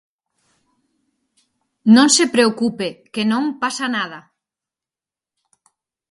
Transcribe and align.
Non 1.95 2.07
se 2.15 2.25
preocupe, 2.35 2.87
que 3.13 3.23
non 3.31 3.43
pasa 3.61 3.85
nada. 3.97 4.19